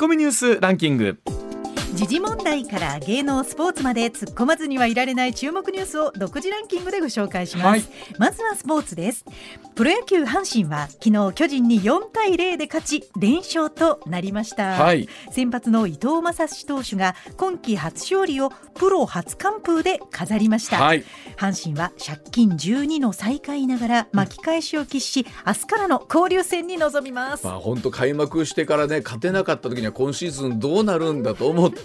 [0.00, 1.18] コミニュースランキング。
[1.94, 7.82] 時事問題から芸能スポーツまで突っ込まずにはいられない注目ニュースを独自ランキングでご紹介します、はい、
[8.18, 9.24] まずはスポーツです。
[9.74, 21.04] プロ野球阪神は昨日巨人に4対0で勝ち連勝となりました、はい、先発の伊藤将司投手が今季初勝利をプロ初完封で飾りました、はい、
[21.36, 27.46] 阪神は借金12の最下位ながら巻き返しを喫し明日からの交流戦に臨みます。
[27.46, 31.77] まあ本当開幕してからね勝てなかった時には今シーズンどうなるんだと思って、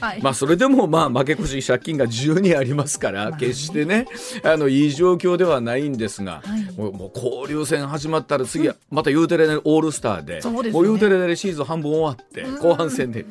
[0.00, 4.06] はい、まあそれでもまあ負け越し借金が12ありますから、決してね
[4.42, 13.24] あのいい状況ではないんですが、はい、もう交流戦始まったら次はまた言うてるオールスターで、うん、もう言うてるでシーズン半分終わって後半戦で、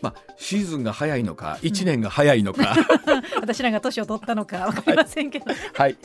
[0.00, 2.76] まあシーズンが早いのか1年が早いのか、
[3.40, 5.96] 私らが年を取ったのかわかりませんけど、はい、はい、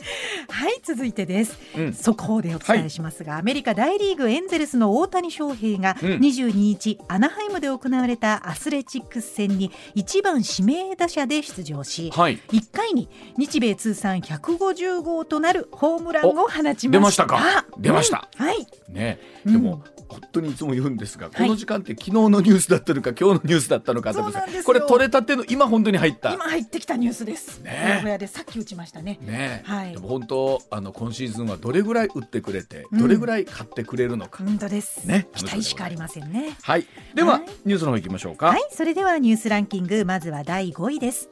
[0.48, 16.88] はい、続いてです、うん、速報でお伝えしますが、アメリカ大リーグエンゼルスの大谷翔平が22日、アナハイムで行われたアスレチックス戦に1番指名打者で出場し、はい、1回に日米通算150号となるホームランを放ちました。
[16.88, 17.66] 出ましたか。
[17.78, 18.66] 出ました、うん、はい。
[18.88, 19.18] ね。
[19.44, 26.32] でも、うん本当にいつも言うんですが、この時間って昨日のニュースだったのか今日のニュースだったのかこれ取れたての今本当に入った。
[26.32, 27.60] 今入ってきたニュースです。
[27.60, 28.00] ね。
[28.02, 29.18] 小屋でさっき打ちましたね。
[29.22, 35.06] ね、はい、でも本当あの今シーズンはどれぐらい打ってくれて、どれぐらい買ってくれるのか、本当です。
[35.06, 35.26] ね。
[35.34, 36.56] 期待しかありませんね。
[36.62, 36.86] はい。
[37.14, 38.46] では、ニュースの方行きましょうか。
[38.46, 38.60] はい。
[38.70, 41.30] それではニュースランキングまずは第5位です。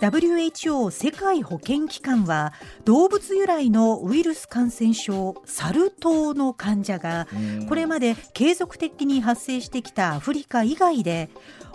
[0.00, 7.28] WHO 世界保健機関は動物由来のウイルス感染症サル痘の患者が
[7.68, 11.28] これまで継続的に発生してきたアフリカ以外で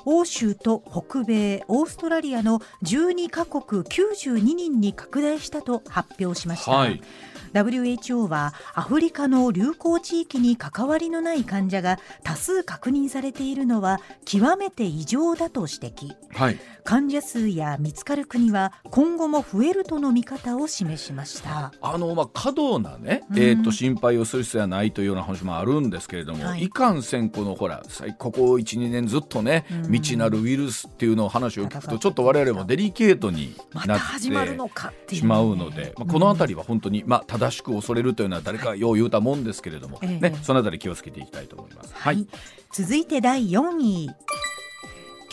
[0.05, 6.71] 欧州と北米オーストラリアの12カ国92人に拡大したと発表しました。
[6.71, 7.01] はい
[7.53, 21.73] WHO はアフリカの流行地域に関わりのない患者が多数確認されているのは極めて異常だと指摘、はい、患者数や見つかる国は今後も増えるとの見方を示しました。
[21.81, 27.81] あの、まあ、過度なね、えーと、心配をする必要はないというような話もあるんですけれども、はい、いかんせんこのほら
[28.19, 33.55] ここ12年ずっとね未知なるウイルスっていうのを話を聞くとちょっと我々もデリケートに
[33.87, 34.19] なって
[35.15, 41.93] しまうので、まあ、この辺りは本当に、まあ、正しく恐れるというのは誰かよう言うたもんですけれども、はい、ね、そのあたり気をつけていきたいと思います。
[41.93, 42.27] はい、
[42.71, 44.09] 続いて第4位。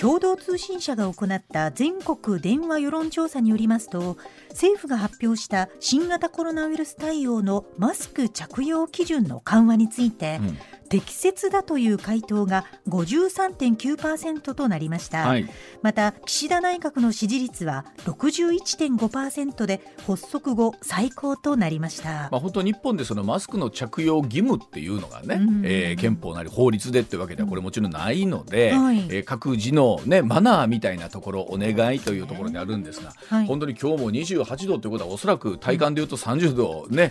[0.02, 4.16] 共同通信社が行った全国電話世論調査によりますと
[4.48, 10.58] 政府が発表した新型コロナウイルス対応のマスク着用基準の緩和について、うん、
[10.92, 15.48] 適切だという回答が53.9%となりました、はい、
[15.80, 37.10] また岸田内閣の支持率は61.5%で発足後最高となりました、まあ、本当日本でそのマスクの着用義務っていうのがね、うん、えー、憲法なり法律でってわけではこれもちろんないので、はい、えー、各自の、ね、マナーみたいなところお願いというところにあるんですが、はい、本当に今日も28度ということはおそらく体感でいうと30度ね、うん、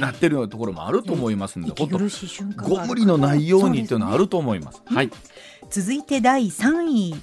[0.00, 1.98] なってるようなところもあると思いますので、本当
[2.68, 4.82] ご無理のないようにというのはあると思います。
[4.86, 5.10] はい、
[5.70, 7.14] 続いて第3位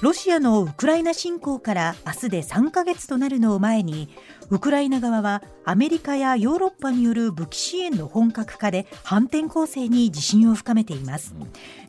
[0.00, 4.08] ロシアのウクライナ侵攻から明日で3ヶ月となるのを前に
[4.48, 11.34] ウクライナ側はアメリカやヨーロッパによる武器支援の本格化で反転攻勢に自信を深めています。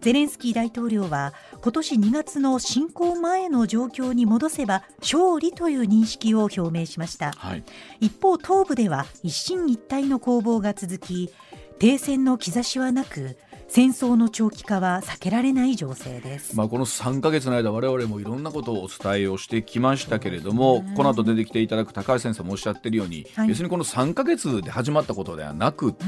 [0.01, 7.63] ゼレンスキー大統領は今年2月の侵攻前の状況に戻せば勝利という認識を表明しました、はい、
[7.99, 11.29] 一方東部では一進一退の攻防が続き
[11.77, 13.37] 停戦の兆しはなく
[13.71, 26.03] 戦争の長期化は避けられない情勢です、まあ、この3か月の間我々もいろんなことをお伝えをしてきましたけれども、この後出てきていただく高橋先生もおっしゃってるように、はい、別にこの3か月で始まったことではなくって、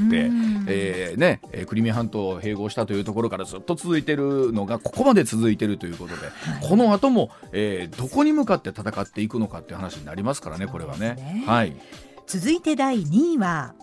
[0.66, 6.30] えーね、クリミア半島を併合したというところからずっと続いているのがここまで続いているということで、は
[6.64, 11.14] い、この後も、えー、どこに向かって戦っていくのかっていう話になりますからねこれはね。
[11.14, 11.44] ね。
[11.46, 11.76] はい、
[12.26, 13.74] 続いて第2位は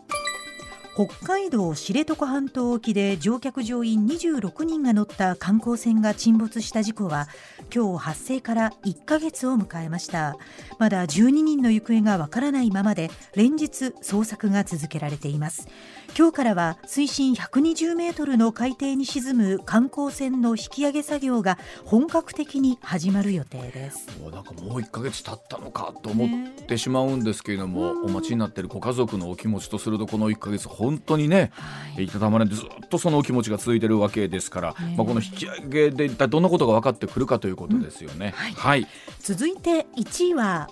[0.99, 7.29] 北海道知床半島沖で乗客乗員26人が乗った観光船が沈没した事故は
[7.73, 10.35] 今日発生から1ヶ月を迎えました。
[10.77, 15.69] まだ12人の行方がわからないままで連日捜索が続けられています。
[16.17, 24.07] 今日からは水深120メートルの海底に沈む観光船の引き上げ作業が本格的に始まる予定です。
[24.19, 38.27] もうなんかもう1ヶ月経ったのかと思ってしまうんですけれども、お待ちになっているご家族のお気持ちとするとこの1ヶ月本当にね、はい、いたたまれでずっとそのお気持ちが続いているわけですから、まあ、この引き上げで一体どんなことが分かってくるかということですよね。
[38.27, 38.87] うん、はい、はい、
[39.19, 40.69] 続いて1位は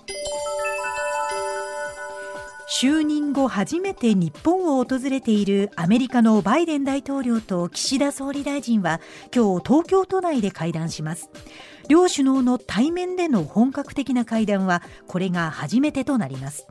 [2.70, 9.00] 就任後初めて日本を訪れているアメリカのバイデン大統領と岸田総理大臣は
[9.34, 11.30] 今日東京都内で会談します。
[11.88, 16.66] 両首脳の対面での本格的な会談はこれが初めてとなります。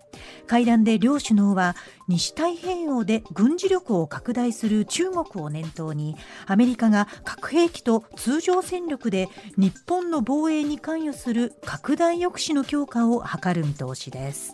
[0.47, 1.75] 会談で両首脳は
[2.07, 6.15] 西太平洋で軍事力を拡大する中国を念頭に
[6.45, 14.51] アメリカが核兵器と通常戦力で日本の防衛に関与する拡大抑止の強化を図る見通しです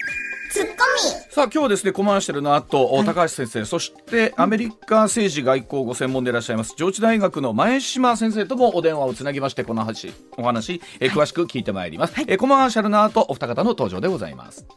[0.53, 14.67] ツッコミさあ今日ですねコマーシャルの後、はい、高橋先生そしてアメリカ政治外交ご専門でいらっしゃいます上智大学の前島先生ともお電話をつなぎましてこの話お話、え詳しく聞いてまいります、はい、えコマーシャルの後お二方の登場でございます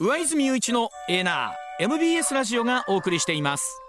[0.00, 3.80] 上泉雄一のエーナー MBS ラジオがお送りしています。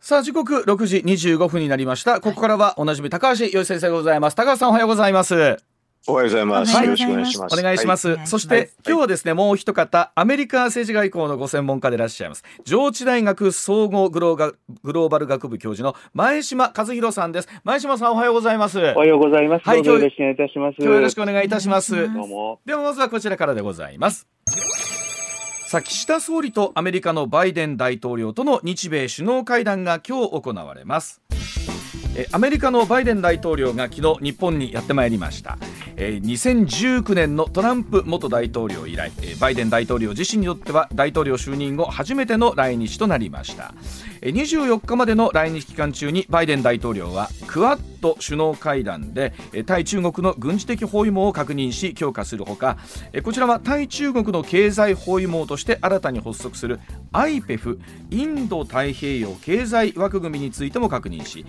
[0.00, 2.20] さあ時刻6時25分になりました。
[2.20, 4.34] ここからはおなじみ高橋洋先生でございます。
[4.34, 5.73] 高橋さんおはようございます。
[6.06, 6.74] おはようございます。
[6.74, 7.58] よろしくお願いします。
[7.58, 8.08] お願いします。
[8.10, 12.44] はい、そして、はい、今日はですね、もう一方、アメリカ政治外交のご専門家でいらっしゃいます。
[12.64, 17.48] 上智大学総合グローバル学部教授の前島和弘さんです。
[17.64, 18.78] 前島さん、おはようございます。
[18.78, 19.66] おはようございます。
[19.66, 20.76] はい、今日よろしくお願いいたします。
[20.78, 22.12] 今日よろしくお願いいたします。
[22.12, 22.60] どうも。
[22.66, 24.26] では、まずはこちらからでございます。
[25.66, 31.20] さあ岸田総理とアメリカのバイデン大統領との日米首脳会談が今日行われます
[32.30, 35.58] アメリカのバイデン大統領が昨日日本にやってまいりました。
[35.96, 43.74] 2019年のトランプ元大統領以来バイデン大統領自身にとっては大統領就任後初めての来日となりました。
[44.30, 49.34] 24日までの来日期間中にバイデン大統領はクアッド首脳会談で
[49.66, 52.78] 対中国の軍事的包囲網を確認し強化するほか
[53.22, 56.80] こちらは対中国の経済包囲網として新たに発足する
[57.12, 57.78] IPEF
[58.10, 61.44] インド太平洋経済枠組みについても確認し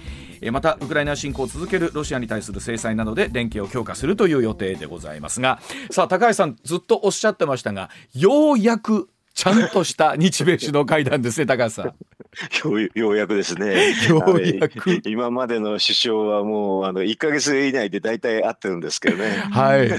[0.51, 5.59] またウクライナ侵攻を続けるロシアに対する制裁などで連携を強化するという予定でございますが
[5.91, 11.93] さあ高橋さんずっとおっしゃってましたがようやくちゃんとした日米首脳会談ですね、高橋さん。
[12.95, 13.93] ようやくですね。
[14.09, 15.01] ようやく。
[15.05, 19.29] 今までの首相はもうあの1か月以内で大体会ってるんですけどね。
[19.51, 19.89] はい。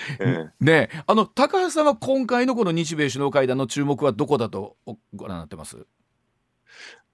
[0.60, 4.76] ねあの高橋さんは今回のこの日米首脳会談の注目はどこだと
[5.14, 5.86] ご覧になってます？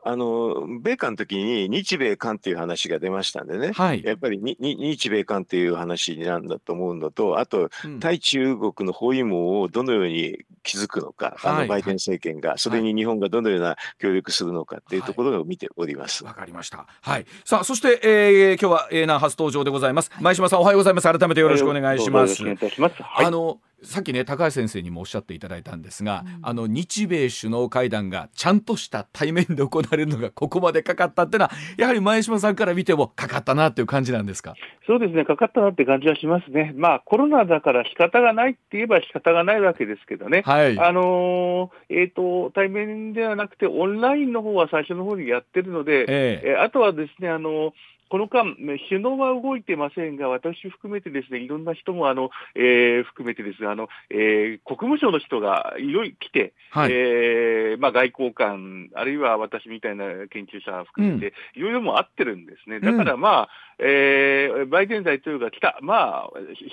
[0.04, 16.24] あの米韓の時に日米韓っていう話が出ましたんでね、はい、やっぱりに日米韓っていう話なんだと思うのとあと、うん、対中国の包囲網をどのように築くのか、あのバイデン政権が、それに日本がどのような協力するのかっていうところを見ております。
[16.24, 16.86] わ、かりました。
[17.00, 17.26] はい。
[17.44, 20.10] さあそして、えー、今日はえー、な初登場でございます。
[20.20, 21.10] 前島さんおはようございます。
[21.10, 22.42] 改めてよろしくお願いします。
[22.42, 23.02] お願いいたします。
[23.02, 34.54] はい、あのさっきね高橋先生にもおっしゃっていただいたんですが、うん、あの日米首脳会談がちゃんとした対面で行われるのがここまでかかったっていうのはやはり前島さんから見てもかかったなっていう感じなんですか？
[34.86, 36.72] そうですねかかったなって感じはしますね。
[36.76, 47.70] まあコロナだから仕方がないって言えば仕方がないわけですけどね、はい、あのー、えっ、ー、と対面ではなくてオンラインの方は最初の方にやってるので、えー、えあとはですねあのー
[48.08, 48.54] この間、
[48.88, 62.80] 首脳は動いてませんが、私含めてですね、いろんな人もあの、えー、含めてですが、あの、えー、国務省の人がいろいろ来て、はい、えー、まあ外交官、あるいは私みたいな研究者含めて、いろいろも合ってるんですね。
[62.80, 63.48] だからまあ、
[63.80, 66.30] えー、バイデン大統領が来た、まあ、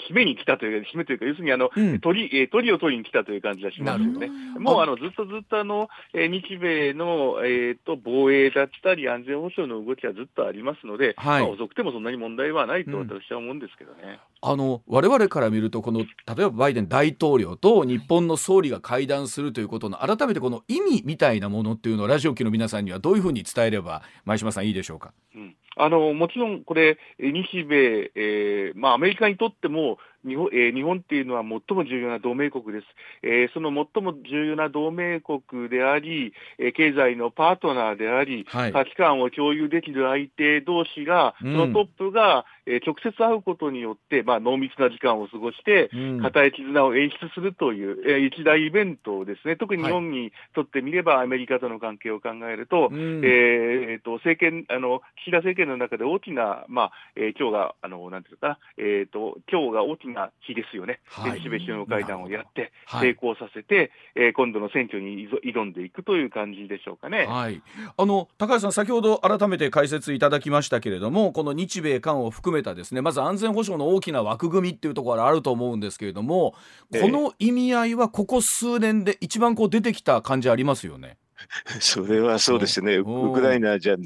[0.10, 4.30] 締めに来たというか、締めというか、要するにあの、うん、鳥、えー、鳥を取りに来たという感じがしますよね。
[4.58, 14.20] もうあの、ずっとずっとあの、えー、日米の、えっ、ー、と、防衛だったり安全保障の動きはずっとありますので、はい、まあ、遅くてもそんなに問題はないと私は思うんですけどね。
[14.44, 25.14] うん、あの、我々から見ると、この、例えばバイデン大統領と日本の総理が会談するということの、改めてこの意味みたいなものっていうのをラジオ機の皆さんにはどういうふうに伝えれば、前島さんいいでしょうか？
[25.36, 32.86] うんあのもちろんこれ、日米、えーまあ、アメリカにとっても日本,、えー、日本っていうのは最も重要な同盟国です、
[33.24, 45.90] えー、その最も重要な同盟国であり、えー、経済のパートナーであり、はい、価値観を共有できる相手同士が、そのトップが、えー、直接会うことによって、まあ、濃密な時間を過ごして、
[46.22, 67.62] 固い絆を演出するという、えー、一大イベントですね、特に日本にとってみれば、アメリカとの関係を考えると、えー、と政権あの岸田政権の中で大きな、まあえー、今日が、あのなんていうかな、えーと、今日が大きな日ですよね、はい、日米首脳会談をやって、成功させて、はい、えー、今度の選挙に挑んでいくという感じでしょうかね、はい、
[67.98, 76.56] あの高橋さん、先ほど改めて解説いただきましたけれども、この日米韓を含めたですねまず安全保障の大きな枠組みっていうところがあると思うんですけれども、
[77.02, 81.18] この意味合いはここ数年で一番こう出てきた感じありますよね。
[81.80, 83.98] それはそうですね、ウクライナじゃっ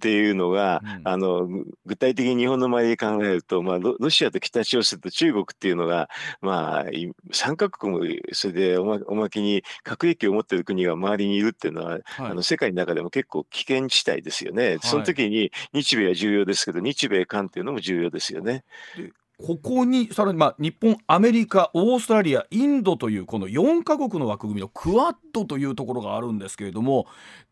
[0.00, 1.48] ていうのが、うん、あの
[1.86, 6.08] 具体的に日本の周りで考えると、まあロ、ロシアと北朝鮮と中国っていうのが、
[6.40, 18.64] まあ、3カ国もそれでおまおまけに核兵器を持っている国が周りにいるっていうのは、はい、あの世界の中でも結構危険地帯ですよね、はい、その時に日米は重要ですけど、日米韓っていうのも重要ですよね。
[19.38, 27.06] ここにさらにまあ日本、アメリカ、オーストラリア、インドというこの4カ国の枠組みのクアッドというところがあるんですけれども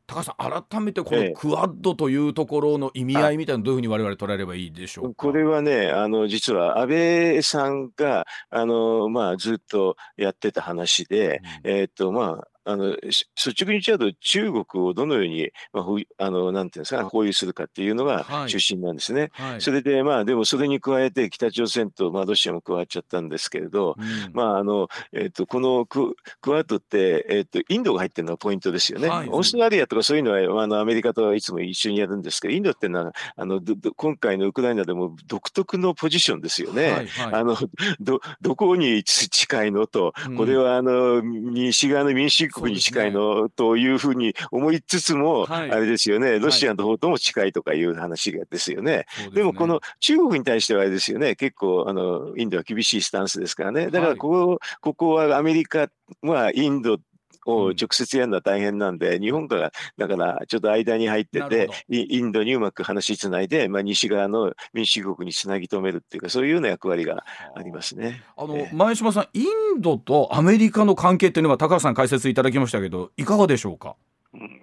[0.07, 19.31] 高橋さん、改めてこのクアッドというところの意味合いみたいなどういうふうに我々捉えればいいでしょうこれはね、あの実は安倍さんがあの、まあ、ずっとやってた話で、うん、えー、っとまああの、率直に言っちゃうと、中国をどのように、まあ、あの、なんていうんですか、包囲するかっていうのが中心なんですね。
[19.33, 29.09] はいはい、それで、まあ、でもそれに加えて、北朝鮮と、まあ、ロシアも加わっちゃったんですけれど、うん、まあ、あの、えと、このククアッドって、えっ、ー、と、インドが入ってるのがポイントですよね。
[29.09, 33.61] はい、オーストラリアとかそういうのは、あの、アメリカといつも一緒にやるんですけど、インドってのは、あの、
[33.97, 37.09] 今回のウクライナでも独特のポジションですよね。
[37.33, 37.57] あの、
[38.01, 49.07] ど、どこに近いのと、これは、あの、西側の民主国に近いの、というふうに思いつつも、はい、あれですよね、ロシアの方とも近いとかいう話ですよね。
[49.09, 53.89] はい、でもこの中国に対してはあれですよね、結構あのインドは厳しいスタンスですからね。
[53.89, 55.89] だからここはい、ここはアメリカ
[56.23, 56.99] はインド
[57.47, 68.23] を直接やるのは大変なんで、うん、日本からだからちょっと間に入ってて、インドにうまく話しつないで、まあ、西側の民主主義国につなぎ止めるっていうか、そういうような役割がありますね。
[68.37, 69.45] あの、前島さん、イ
[69.77, 73.97] ンドとアメリカの関係っていうのは、高橋さん解説いただきましたけど、いかがでしょうか？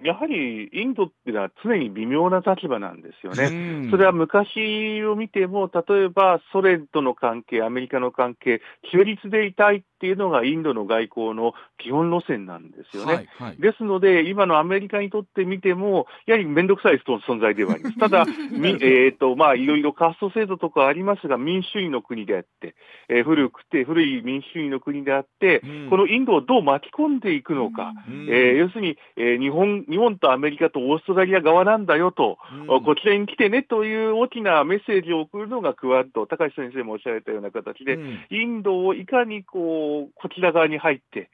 [0.02, 3.88] やはりインドっていうのは常に微妙な立場なんですよね。
[3.90, 13.14] それは昔を見ても、例えばソ連との関係、アメリカの関係、中立でいたいっていうのがインドの外交の基本路線なんですよね。
[13.14, 17.98] はいはい、ですので、今のアメリカにとってみても、やはり面倒くさい存在ではあります。
[17.98, 22.74] ただ、 みえーとまあ、いろいろカースト制度とかありますが、民主主義の国であって、
[23.08, 32.38] えー、古くて古い民主主義の国であって、うん、このインドをどう巻き込んでいくのか、うん、えー、要するに、えー、日本本、日本とアメリカとオーストラリア側なんだよと、
[32.68, 41.30] うん、こちらに来てねという大きなメッセージを送るのがクアッド、高橋先生もおっしゃられたような形で、うん、インドをいかにこうこちら側に入って、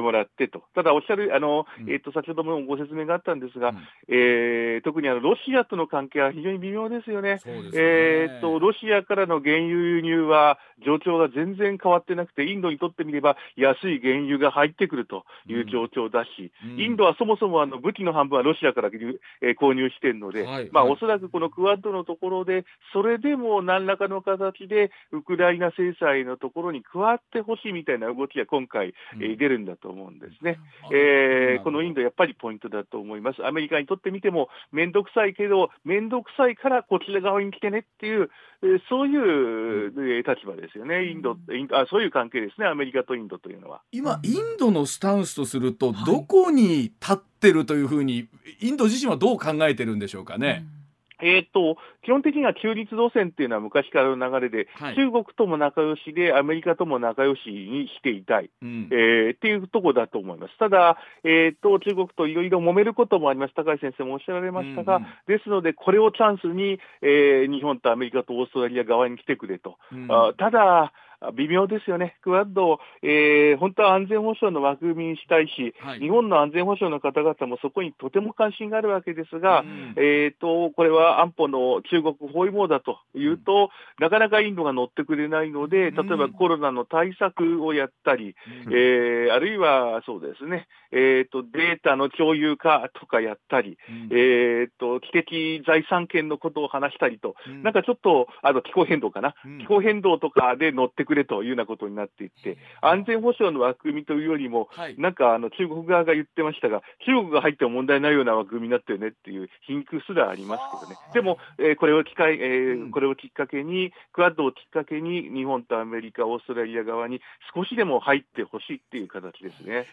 [0.00, 3.76] もらってと、ただおっしゃる、あのえーと、先ほどもご説明があったんですが、うん、
[4.08, 7.40] えー、特にあのロシアとの関係は非常に微妙ですよね。
[7.46, 7.70] ね。
[7.74, 30.58] えーと、ロシアからの原油輸入は状況が全然変わってなくて、インドにとってみれば安い原油が入ってくるという状況だし、インドはそもそもあの武器の半分はロシアから、えー、購入しているので、はい、まあ、おそらくこのクアッドのところで、それでも何らかの形で、ウクライナ制裁のところに加わってほしいみたいな動きが今回、えー、出るんだと思うんですね、
[30.90, 33.44] うん、えー、このインド、やっぱりポイントだと思います。
[33.44, 38.30] アメリカにとってみても、面倒くさいけど、面倒くさいからこちら側に来てねっていう、
[38.62, 43.82] えー、そういう立場ですよね、インドインドあ、そういう関係ですね、アメリカとインドというのは。
[43.92, 48.28] 今、インドのスタンスとすると、どこに立ってるというふうに、
[48.60, 50.64] インド自身はどう考えてるんでしょうかね。
[50.74, 50.79] うん
[51.22, 60.58] えーと、基本的には中立路線っていうのは昔からの流れで、はい、中国とも仲良しで、アメリカとも仲良しにしていたい、うん、えー、っていうところだと思います。
[60.58, 69.76] ただ、えーと、中国といろいろ揉めることもあります、高橋先生もおっしゃられましたが、うんうん、ですので、これをチャンスに、えー、日本とアメリカとオーストラリア側に来てくれと。
[69.92, 70.92] うん、あただ
[71.34, 88.34] 微妙ですよね、クアッド、えー、本当は安全保障の枠組みにしたいし、はい、日本の安全保障の方々もそこにとても関心があるわけですが、うん、えーと、これは安保の中国包囲網だというと、うん、なかなかインドが乗ってくれないので、例えばコロナの対策をやったり、
[88.66, 93.76] うん、えー、あるいはそうですね、えーと、データの共有化とかやったり、
[94.10, 117.20] えーと、知的財産権のことを話したりと、なんかちょっとあの気候変動かな、気候変動とかで乗ってくれというようなことになっていって、安全保障の枠組みというよりも、はい、なんかあの中国側が言ってましたが、中国が入っても問題ないような枠組みになってるねっていう皮肉すらありますけどね、でも、えー、これを機会、えー、これをきっかけに、クアッドをきっかけに、日本とアメリカ、オーストラリア側に
[117.54, 119.86] 少しでも入ってほしいっていう形ですね。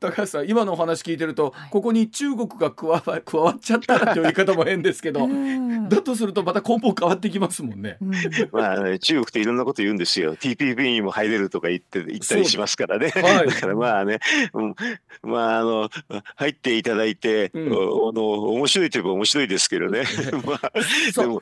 [0.00, 5.28] 高橋さん今のお話聞いてると、はい、ここに中国が加わ 加わっちゃったらという言い方も変ですけど
[5.88, 7.98] だとするとまた根本変わってきますもんね。
[8.52, 10.36] まあ、ね、中国っていろんなこと言うんですよ。
[10.36, 14.18] TPP にも入れるとか言って言ったりしますからね、はい、だからまあね、
[14.52, 14.74] うん、
[15.22, 15.90] まああの
[16.36, 17.68] 入っていただいて、うん、あ
[18.12, 20.04] の面白いといえば面白いですけどね。
[20.44, 20.72] まあ
[21.20, 21.40] でも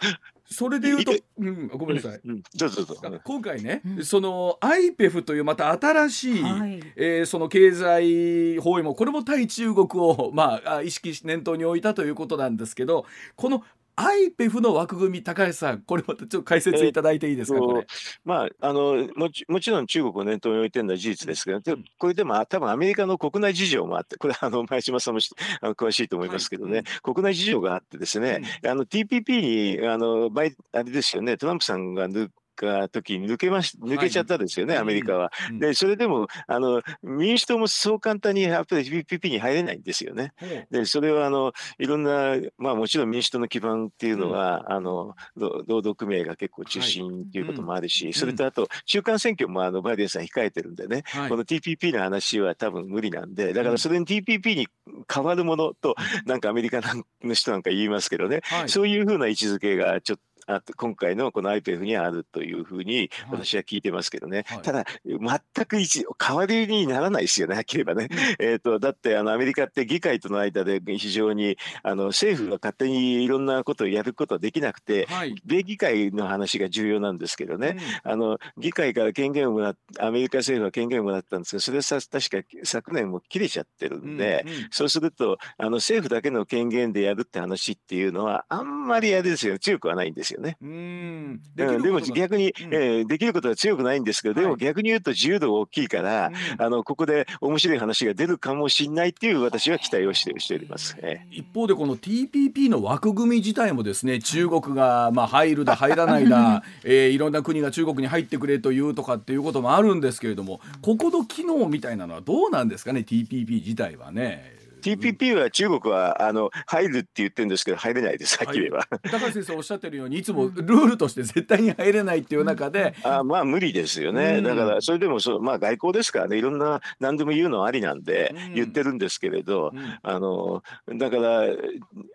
[0.52, 2.20] それで言うと、うん、ごめんなさい。
[2.24, 3.20] うん、どうぞどうぞ。
[3.24, 13.06] 今回ね、うん、その IPEF というまた新しい、はい、えー、その経済包囲もこれも対中国をまあ意識し念頭に置いたということなんですけど、
[13.36, 13.64] この
[13.96, 17.86] IPEF の枠組み、高橋さん、これまたちょっと解説いただいていいですか、これ。
[18.24, 25.20] まあ、あのもちもちろん中国を念頭に置いてるのは事実ですけど、でこれでも多分アメリカの国内事情もあって、これ、あの前島さんも
[25.60, 35.32] あの 詳しいと思いますけどね、はい、国内事情があってですね、うん、TPP にあのバイあれですよね、トランプさんが抜か時に抜けまし抜けちゃったですよね、はい、アメリカは。
[35.50, 40.32] うん、でそれでもあの民主党もそう簡単にやっぱり PPP に入れないんですよね。
[40.70, 54.68] でそれはあのいろんな、まあ、もちろん民主党の基盤っていうのは、うん、あの労働組合が結構中心っていうこともあるし、はい、それとあと中間選挙もあのバイデンさん控えてるんでね、はい、この TPP の話は多分無理なんでだからそれに TPP に
[55.12, 55.94] 変わるものと、
[56.26, 56.80] なんかアメリカ
[57.22, 68.08] の人なんか言いますけどね、そういうふうな位置づけがちょっとあ今回のこの IPEF にあるというふうに私は聞いてますけどね、はい、ただ、全く一代わりにならないですよね、はっきり言えばね。
[68.10, 90.56] うん、えーと、だってあのアメリカって議会との間で非常にあの政府が勝手にいろんなことをやることはできなくて、はい、米議会の話が重要なんですけどね、うん、あの議会から権限をもらっアメリカ政府は権限をもらったんですけど、それはさ確か昨年も切れちゃってるんで、うんうん、そうするとあの政府だけの権限でやるって話っていうのは、あんまりあれですよ、強くはないんですよね。
[90.62, 91.40] うん。
[91.54, 114.61] ででも逆に、うん、えー、できることは強くないんですけど、でも逆に言うと自由度が大きいから、あのここで面白い話が出るかもしれないっていう私は期待をしてしております、えー、一方でこの TPP の枠組み自体もですね中国がまあ入るだ入らないだ、 えー、いろんな国が中国に入ってくれというとかっていうこともあるんですけれどもここの機能みたいなのはどうなんですかね TPP 自体はね。
[114.82, 129.72] TPP は中国はあの入るって言ってるんですけど入れないですはっきり言えば、高橋先生おっしゃってるようにいつもルールとして絶対に入れないっていう中で、あまあ無理ですよね、だからそれでもそう、まあ、外交ですからねいろんな何でも言うのはありなんで言ってるんですけれど、
[130.02, 131.42] あのだから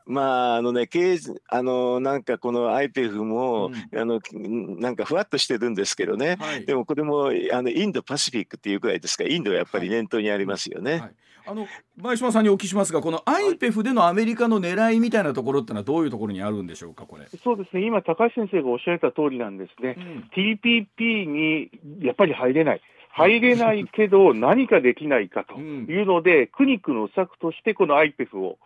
[0.06, 1.20] まああのね経
[1.50, 9.28] あのなんかこの IPEF も、あのなんかふわっとしてるんですけどね、でもこれもあのインドパシフィックっていうくらいですか。
[9.28, 11.12] らインドはやっぱり念頭にありますよね。
[11.50, 17.26] あの前島さんにお聞きしますが、この IPEF でのアメリカの狙いみたいなところってのは、どういうところにあるんでしょうか、これ。
[17.42, 22.82] そうですね、今、高橋先生がおっしゃった通りなんですね、うん、TPP にやっぱり入れない。
[23.10, 28.58] 入れないけど、何かできないかというので、うん、苦肉の策として、この IPEF をを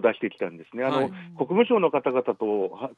[0.00, 0.84] 出してきたんですね。
[0.84, 2.34] あの、はい、国務省の方々と、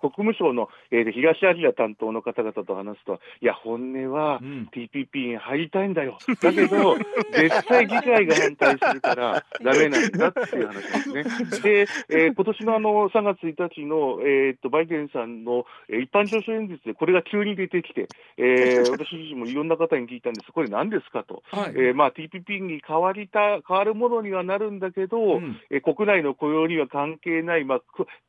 [0.00, 4.40] 国務省の、えー、東アジア担当の方々と話すと、いや、本音は
[4.74, 6.18] TPP に入りたいんだよ。
[6.40, 6.96] だけど、
[7.32, 11.24] 絶対議会が反対するから ダメなんだっていう話ですね。
[11.62, 21.42] で、えー、今年のあの3月1日の、えー、っとバイデンさんの一般上昇演説でこれが急に出てきて、えー、私自身もいろんな方に聞いたんです、これ何ですかと。
[21.50, 27.80] はい、えー、まあ、TPP に変わりた、変わるものにはなるんだけど、うん、えー、国内の雇用には関係ない、まあ、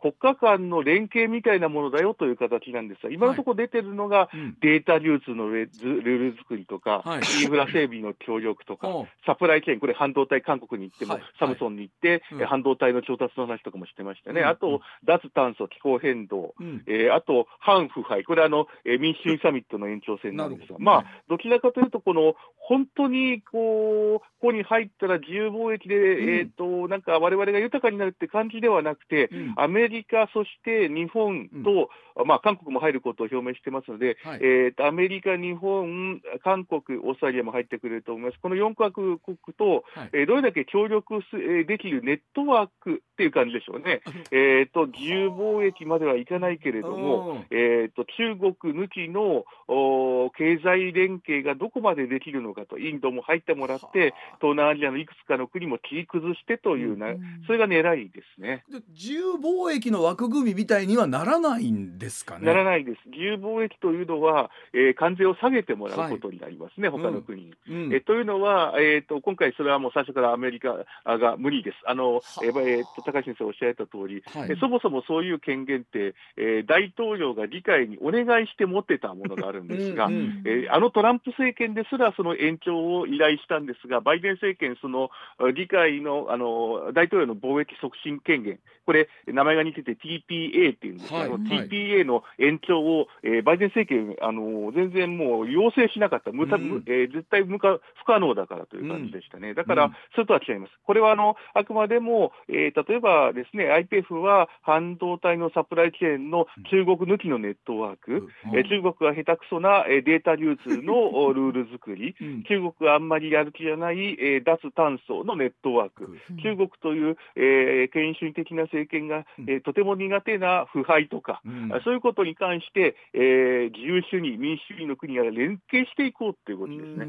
[0.01, 4.29] 国家間の連携みたいなものだよという形なんですが、今のところ出てるのが、
[4.61, 8.87] データ流通のルール作りとか、はい、インフラ整備の協力とか、
[9.25, 38.39] サプライチェーン、これ、半導体、韓国に行っても、はい、サムソンに行って、はい、半導体の調達の話とかもしてましたね、うん、あと、脱炭素、気候変動、うん、えー、あと、反腐敗、これはあの、えー、民主主義サミットの延長線なんですが、まあ、どちらかというと、この本当にこう、ここに入ったら自由貿易で、うん、えっ、と、なんか我々が豊かになるって感じではなくて、うん、アメリカ、そして日本と、うん、まあ、韓国も入ることを表明してますので、はい、えっ、と、アメリカ、日本、韓国、オーストラリアも入ってくれると思います。
[38.41, 39.19] この4カ国
[39.57, 44.01] と、はい、えー、どれだけ協力す、えできるネットワークっていう感じでしょうね。
[44.31, 57.07] えっと、自由貿易まではいかないけれども、えっと、中国抜きのお経済連携がどこまでできるのかと、インドも入ってもらって、東南アジアのいくつかの国も切り崩してというな、
[57.45, 58.63] それが狙いですね。
[58.89, 62.45] 自由貿易の枠組みみたいにはならないんですかね？
[62.45, 63.09] ならないです。
[63.09, 67.53] 自由貿易というのは、えー、関税を下げてもらうことになりますね、はい、他の国に。
[67.69, 71.77] うんうん、えというのは、えーと、今回、それはもう最初からアメリカが無理です。
[71.85, 85.09] あのえー、と高橋先生おっしゃった通り、はい、そもそもそういう権限って、えー、大統領が議会にお願いして持ってたものがあるんですが、うんうん、えー、あのトランプ政権ですらその延長を依頼したんですが、バイデン政権、その
[85.55, 99.49] 議会のあの大統領の貿易促進新権限、これ、名前が似てて TPA っていうんですけど、はい、TPA の延長を、えー、バイデン政権、あの全然もう要請しなかった、無た、うん、えー、絶対無可不可能だからという感じでしたね。
[99.49, 100.71] うん、だから、それとは違います。
[100.83, 112.15] これはあのあくまでも、えー、例えばですね、IPF は半導体のサプライチェーンの中国抜きのネットワーク、うん、えー、中国が下手くそなデータ流通の ルール作り、
[112.47, 127.05] 中国があんまりやる気じゃない、えー、脱炭素のネットワーク、中国という、えー、権威主義的な政権が、えー、とても苦手な腐敗とか、うん、そういうことに関して、えー、自由主義、民主主義の国が連携していこうということですね。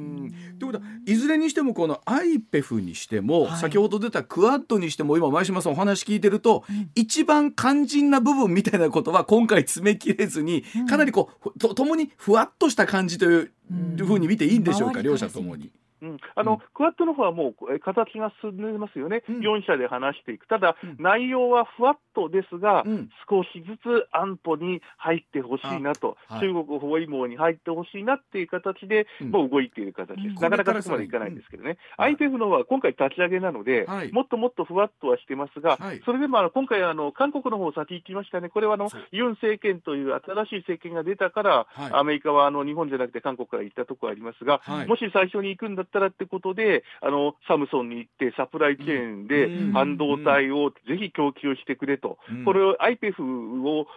[0.59, 13.50] ということはいずれにしてもこの IPEF にしても、はい、先ほど出たクアッドにしても今前島さんお話聞いてると、うん、一番肝心な部分みたいなことは今回詰め切れずに、かなりこうとともにふわっとした感じという
[13.98, 15.70] ふうに見ていいんでしょうか、両者ともに。
[16.02, 53.22] うん、あの、うん、クワッドの方はもう形が進んでますよね、うん、4社で話していく、ただ、うん、内容はふわっとですが、うん、少しずつ安保に入ってほしいなと、はい、中国包囲網に入ってほしいなっていう形で、もう動いている形です、なかなかそこまでいかないんですけどね、IPF の方は今回、立ち上げなので、はい、もっともっとふわっとはしてますが、はい、それでもあの今回あの、韓国の方先行きましたね、これはあのユン政権という新しい政権が出たから、アメリカはあの日本じゃなくて韓国から行ったところありますが、もし最初に行くんだったらってことで、あのサムソンに行って、サプライチェーンで半導体をぜひ供給してくれと、これを IPEF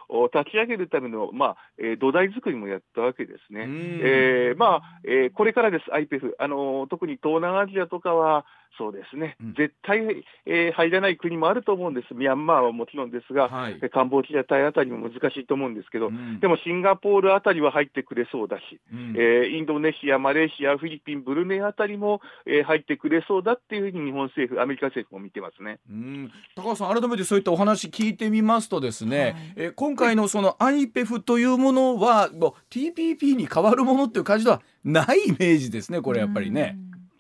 [0.10, 3.66] を立ち上げるための、まあえー、土台作りもやったわけですね。
[3.68, 8.46] えー、まあえー、これからです、IPEF、あの特に東南アジアとかは、
[8.78, 10.00] そうですね、うん、絶対、
[10.46, 25.80] えー、入らない国もあると思うんです、ミャンマーはもちろんですが、はい、カンボジアタイあたりも難しいと思うんですけど、うん、でもシンガポールあたりは入ってくれそうだし、うん、えー、インドネシア、マレーシア、フィリピン、ブルネイあたりも、えー、入ってくれそうだっていうふうに日本政府、アメリカ政府も見てますね。
[25.90, 26.32] うん。
[26.56, 36.78] 高橋さん、改めてそういったお話聞いてみますと、ですね、はい、えー、今回のその IPEF というものは、もう TPP に変わるものっていう感じではないイメージですね、これやっぱりね。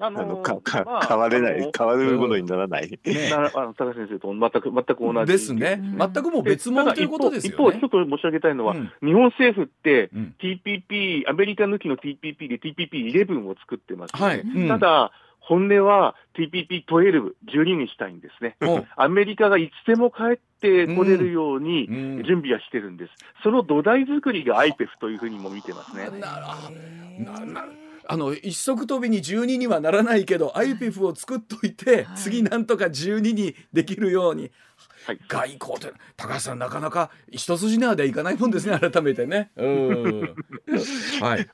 [0.07, 2.99] あのー、かか、まあ、変われない、変わるものにならない。
[3.03, 5.31] ね、あの高先生と全く全く同じ。
[5.31, 5.81] ですね。
[5.97, 7.55] 全くもう別物ということですよね。
[7.55, 15.11] 一方、一方ちょっと申し上げたいのは、うん、日本政府って、うん、TPP、アメリカ抜きの TPP で TPP11 を作ってます、ね、はい、うん、ただ、
[15.47, 18.57] 本音は TPP12、12にしたいんですね。
[18.95, 23.11] アメリカがいつでも帰ってこれるように準備はしてるんです。
[23.43, 26.09] その土台作りが IPEF というふうにも見てますね。
[26.19, 27.85] なるほど。
[28.07, 34.51] あの一足飛びに12にはならないけど IPEF を作っといて、はい、次なんとか12にできるように、
[35.07, 39.49] はい、外交って高橋さんなかなか一筋縄ではいかないもんですね改めてね。
[39.55, 40.35] うん
[41.21, 41.49] はい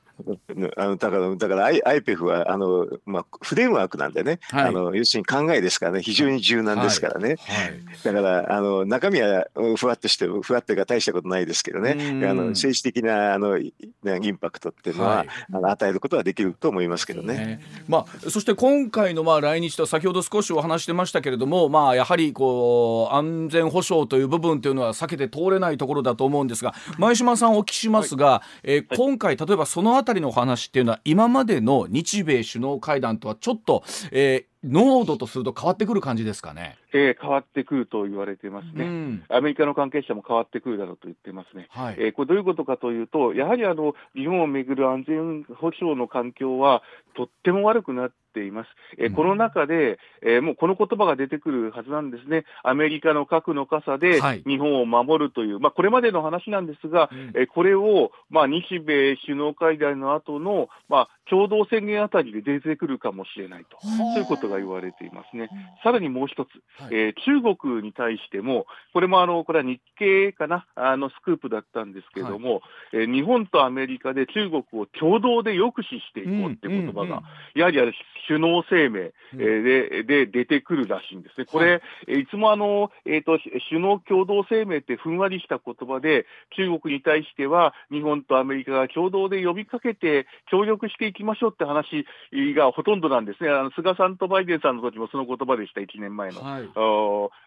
[0.76, 7.66] あのだからだから IPEF はあの、まあ、フレームワークなんでね、はい、あの要するに考えですからね非常に柔軟ですからね、はい。
[7.66, 9.46] はい、だからあの中身は
[9.76, 11.96] ふわっとしてふわっというか大したことないですけどね。
[12.28, 13.72] あの政治的なあのイ
[14.04, 17.32] ンパクトっていうのは、あの与えることはできると思いますけどね。
[17.32, 17.60] ね。
[17.88, 36.76] まあ、そして今回のまあ来日と先ほど少しお話してましたけれども、まあ、やはりこう安全保障という部分というのは避けて通れないところだと思うんですが前島さんお聞きしますが、えー、今回例えばそのあたりのお話っていうのは今までの日米首脳会談とはちょっと、えー、濃度とすると変わってくる感じですかね？
[36.92, 41.68] えー、変わってくると言われてますね、うん、アメリカの関係者も変わってくるだろうと言ってますね。
[41.70, 46.82] はい、えー、これどういうことかというと、やはりあの日本をめぐる安全保障の環境は
[47.14, 48.68] とっても悪くなっています。
[48.98, 52.44] えー、この中で、えー、もうこの言葉が出てくるはずなんですね。
[52.62, 65.48] アメリカの核の傘で日本を守るという、はい、まあこれまでの話なんですが、うん、えー、これをまあ日米首脳会談の後のまあ共同宣言あたりで出てくるかもしれないと、そういうことが言われていますね。
[65.82, 66.48] さらにもう一つ、
[66.84, 77.22] はい、えー、中国に対しても、これもあのこれは日経かな、あのスクープだったんですけれども、はい、えー、日本とアメリカで中国を共同で抑止していこうって言葉が、
[77.54, 77.78] やはり
[78.26, 81.46] 首脳声明、えー、でで出てくるらしいんですね。
[81.46, 92.06] これ、はい、いつもあの、えーと、首脳共同声明ってふんわりした言葉で、中国に対しては日本とアメリカが共同で呼びかけて協力していきましょうって話
[92.54, 93.50] がほとんどなんですね。
[93.50, 96.42] あの菅さんとバイデンさんの時もその言葉でした、1年前の。
[96.42, 96.68] はい、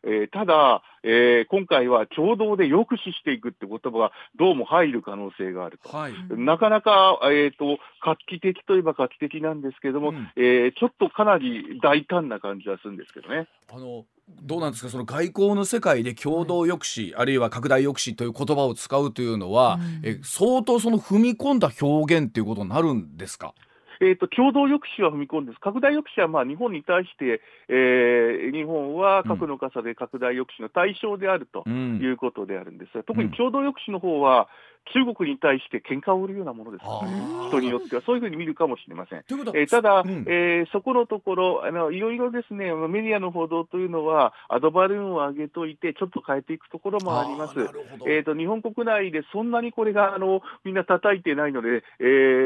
[0.04, 5.96] えー、ただ、えー、今回は共同で抑止していくって言葉がどうも入る可能性があると。
[5.96, 13.48] はい、なかなか、えーと、画期的といえば画期的なんですけれども、うん、えー、ちょっとかなり大胆な感じはするんですけどね。
[13.72, 14.06] あの
[14.42, 14.90] どうなんですか？
[14.90, 23.54] その外交の世界で共同抑止、はい、あるいは拡大抑止という言葉を使うというのは、うん、え相当その踏み込んだ表現ということになるんですか？
[24.02, 34.48] えーと、共同抑止は踏み込んです、拡大抑止はまあ日本に対して、えー、日本は核の傘で拡大抑止の対象であるということであるんですが、特に共同抑止の方は、
[34.94, 36.84] 中国に対して喧嘩を売るようなものです。
[36.84, 39.20] からね、人によっては、そういうふうに見るかもしれません。
[39.20, 47.60] えー、ただ、うん、えー、そこのところあの、いろいろですね、メディアの報道というのは、アドバルーンを上げといて、ちょっと変えていくところもあります。
[48.08, 52.04] えーと、日本国内でそんなにこれがあのみんな叩いてないので、え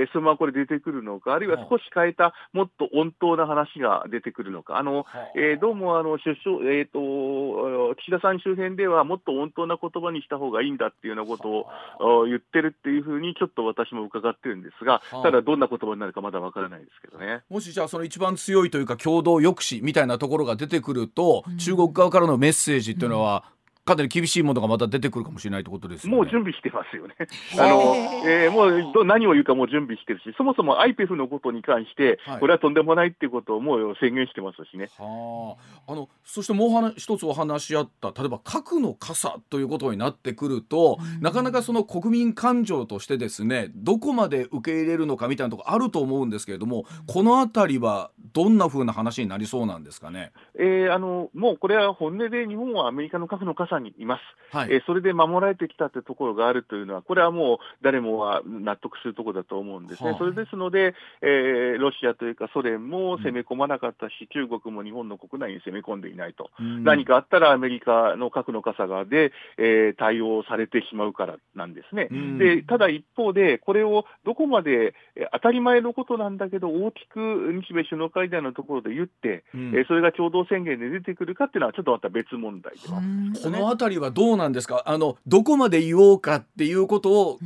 [0.07, 11.67] ー、そのままこれ出てくるのか、あるいは少し変えた、もっと温当な話が出てくるのか、あのえー、どうもあの首相、えーと、岸田さん周辺では、もっと温当な言葉にした方がいいんだっていうようなこと
[12.03, 17.41] を言ってるっていうふうに、ちょっと私も伺ってるんですが、ただ、どんな言葉になるかまだわからないですけどね。
[17.49, 23.45] もしじゃあ、その一番強いというか、共同抑止みたいなところが出てくると、うん、中国側からのメッセージっていうのは、
[23.89, 27.15] かなり厳しいものがまた出てくるかもしれないということです、ね、もう準備してますよね。
[27.57, 27.95] あの
[28.27, 34.89] えー、もう何を言うかも準備してるし、そもそも IPEF のことに関して、これはとんでもないっていうことをもう宣言してますしね。
[34.97, 35.55] は
[35.87, 50.31] あ、あのそしてもう一つお話し合った、例えば核の傘ということになってくると、うん、なかなかその国民感情としてですね、どこまで受け入れるのかみたいなところあると思うんですけれども、このあたりはどんなふうな話になりそうなんですかね？
[50.59, 54.21] えー、あのもうこれは本音で日本はアメリカの核の傘にいます。
[54.51, 60.09] はい、えー、それで守られてきたというところがあるというのは、これはもう誰もが納得するところだと思うんですね。
[60.09, 72.07] はあ、それですので、えー、ロシアというかソ連も攻め込まなかったし、うん、中国も日本の国内に攻め込んでいないと、うん、何かあったらアメリカの核の傘側で、えー、対応されてしまうからなんですね。
[72.11, 84.83] うん、でただ一方で、これをどこまで、え当たり前のことなんだけど、大きく日米首脳会談のところで言って、うん、えそれが共同宣言で出てくるかっていうのは、ちょっとまた別問題では、ね、このあたりはどうなんですか？
[84.85, 87.39] あの、どこまで言おうかっていうことを、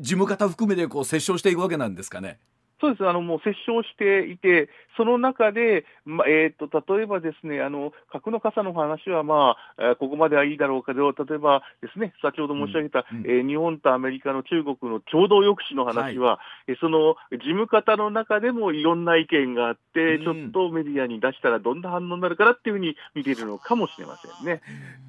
[0.00, 2.38] 事務方含めてこう折衝していくわけなんですかね？
[2.80, 3.08] そうです。
[3.08, 24.60] あのもう折衝していて、その中で、まえーと、例えばですねあの核の傘の話は、まあ、ここまではいいだろうかで、例えばですね先ほど申し上げた、うんうん、えー、日本とアメリカの中国の共同抑止の話は、はい、その事務方の中でもいろんな意見があって、うん、ちょっとメディアに出したらどんな反応になるかなっていうふうに見ているのかもしれませんね。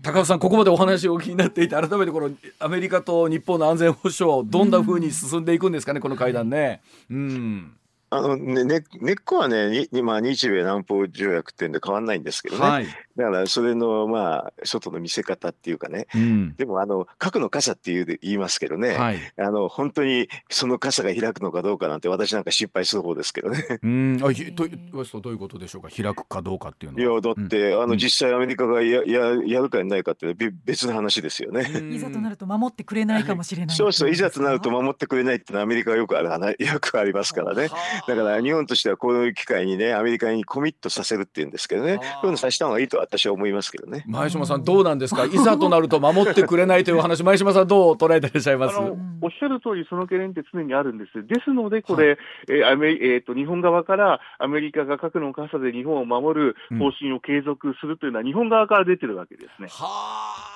[0.02, 6.82] 高尾さん、ここまでお話をお聞きになっていて、改めてこのアメリカと日本の安全保障、どんなふうに進んでいくんですかね、この会談ね。
[7.10, 7.78] うん
[8.17, 23.80] あのね、根っこはね、今、日米南方条約ってんで変わんないんですけどね、はい、だからそれの、まあ、外の見せ方っていうかね、うん、でもあの、核の傘っていう言いますけどね、はい、あの本当にその傘が開くのかどうかなんて、私なんか心配する方ですけどね。
[23.82, 24.19] うん。
[24.23, 27.12] あひとどういうことでしょうか、開くかどうかっていうのは。
[27.12, 30.34] いや、だって、うん、あの実際、アメリカがやややるかやないかって
[30.65, 31.69] 別の話ですよね。
[31.91, 33.75] いざとなると守ってくれないかもしれない。
[33.75, 36.25] そうそう、いざとなると守ってくれないってのは、アメリカはよくある
[36.60, 37.69] よくありますからね。
[38.08, 44.04] だから日本としてはこういう機会にね、アメリカにコミットさせるっていうんですけどね、こういうのさせた方がいいと私は思いますけどね。
[44.08, 48.80] 前島さん、どうなんですか、 いざとなると守ってくれないという話、前島さん、どう捉えていらっしゃいます？
[49.22, 51.26] おっしゃる通り、その懸念って常にあるんです。
[51.26, 52.18] ですので、これ、はい、
[52.50, 59.70] えーアメえーと、日本側からアメリカが核の傘で日本を守る方針を継続するというのは、日本側から出てるわけですね。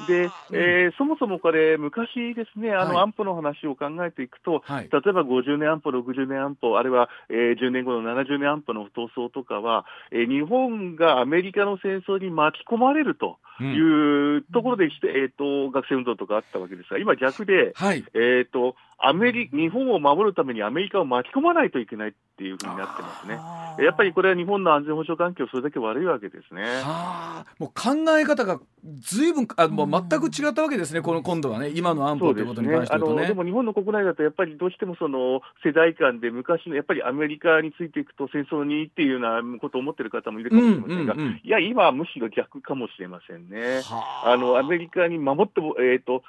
[0.01, 23.37] うん、で、えー、そもそもこれ、昔ですね、あの安保の話を考えていくと、はい、例えば50年安保、60年安保、あるいは、えー、10年後の70年安保の闘争とかは、えー、日本がアメリカの戦争に巻き込まれるというところで、うん、えーと、学生運動とかあったわけですが、今逆で、はい、えーとアメリ日本を守るためにアメリカを巻き込まないといけないっていうふうになってますね。
[23.85, 26.63] やっぱりこれは日本の安全保障環境、それだけ悪いわけですね。
[27.59, 28.59] もう考え方が
[29.01, 33.21] ずいぶんあもう全く違ったわけですね、この今度はね、今の安保ということに関して言うとね。
[33.23, 43.81] ねでも日本の国内だと、やっぱりどうしてもその世代間で昔のやっぱりアメリカについていくと戦争にっていうようなことを思ってる方もいるかもしれませんが、うんうんうん、いや、今はむしろ逆かもしれませんね。
[44.25, 46.23] あのアメリカに守っても、えーと、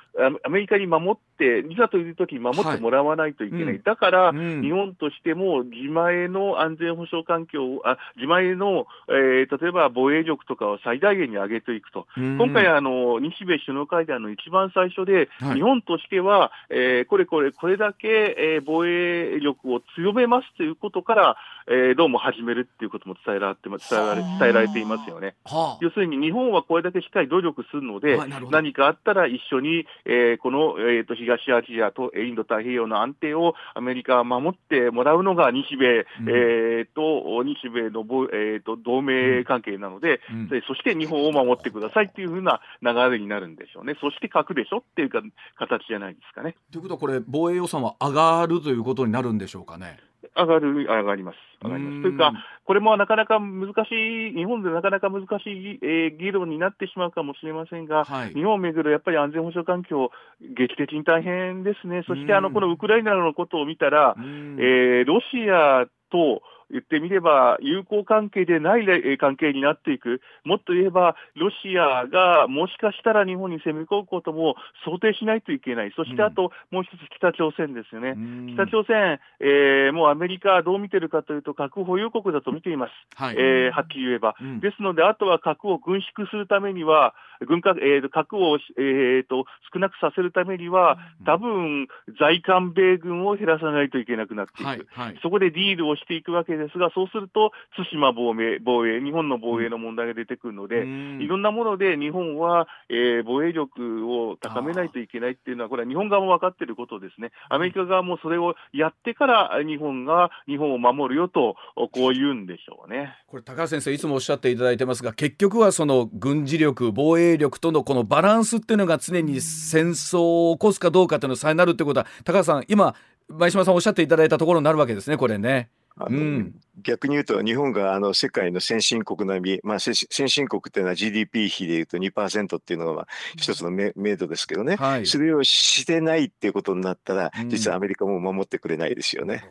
[0.44, 25.34] アメリカに守って、いざという時に守ってもらわないといけない、はいうん、だから、うん、日本としても自前の安全保障環境あ自前の、えー、例えば防衛力とかを最大限に上げていくと、うん、今回あの、日米首脳会談の一番最初で、はい、日本としては、えー、これこれ、これだけ、えー、防衛力を強めますということから、えー、どうも始めるっていうことも伝えられて伝えられ伝えられていますよね。
[25.80, 28.18] 要するに日本はこれだけしっかり努力するので、
[28.50, 43.94] 何かあったら一緒に、えー、この、えーと、東アジアとインド太平洋の安定をアメリカは守ってもらうのが日米、うん、えー、と日米の、えーと、同盟関係なので、うん、そして日本を守ってくださいっていうふうな流れになるんでしょうね。
[44.00, 45.22] そして核でしょっていうか
[45.56, 46.56] 形じゃないですかね。
[46.72, 49.98] ということはこれ防衛予算は上がるということになるんでしょうかね。
[50.36, 51.36] 上がる、上がります。
[51.62, 52.02] 上がります。
[52.02, 52.32] というか、
[52.64, 62.02] これもなかなか難しい、日本でなかなか難しい、えー、議論になってしまうかもしれませんが、はい、日本をめぐるやっぱり安全保障環境、劇的に大変ですね。
[62.06, 74.54] そしてあの、このウクライナのことを見たら、えー、ロシアと、言ってみれば、友好関係でない関係になっていく、もっと言えば、ロシアがもしかしたら日本に攻め込むことも
[74.84, 78.14] 想定しないといけない、そしてあともう一つ、北朝鮮ですよね、
[78.54, 83.36] 北朝鮮、えー、もうアメリカはどう見てるかというと、核保有国だと見ています、はい。
[83.36, 87.14] えー、はっきり言えば、うん、ですので、あとは核を軍縮するためには、
[87.46, 100.84] 軍拡えー、核を、えーと、少なくさせるためには、多分在韓米軍を減らさないといけなくなっていく、はいはい、そこでディールをしていくわけですが、そうすると、対馬防衛、防衛、日本の防衛の問題が出てくるので、
[101.22, 107.30] いろんなもので日本は、えー、防衛力を高めないといけないっていうのは、これは日本側も分かっていることですね。
[107.48, 113.16] アメリカ側もそれをやってから日本が日本を守るよと、こう言うんでしょうね。
[113.26, 122.94] これ、高橋先生、いつもおっしゃっていただいてますが、結局はその軍事力、防衛力とのこのバランスっていうのが常に戦争を起こすかどうかというの差になるってことは、高橋さん、今、
[123.28, 125.70] 前島さんおっしゃっていただいたところになるわけですね、これね。
[126.08, 139.50] うん、逆に言うと日本があの世界の先進国並み、まあ、先進国っていうのは GDP 比でいうと2%っていうのがまあ一つの明度ですけどね、はい、それをしてないっていうことになったら、実はアメリカも守ってくれないですよね。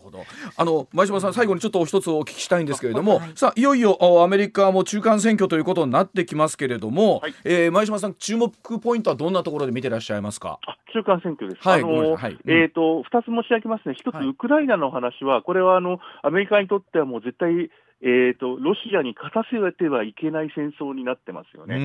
[0.58, 10.60] あの前島さん最後にちょっと一つお聞きしたいんですけれども、はい、さあいよいよアメリカも中間選挙ということになってきますけれども、はい、えー、前島さん注目ポイントはどんなところで見てらっしゃいますか？
[10.94, 11.68] 中間選挙です。
[11.68, 13.96] はい、あの、はい、えっ、ー、と二つ申し上げますね。
[13.96, 17.70] 一つ、ウクライナの話はこれはあのアメリカにとってはもう絶対
[18.02, 21.76] えーと、ロシアに勝たせてはいけない戦争になってますよね。
[21.76, 21.78] え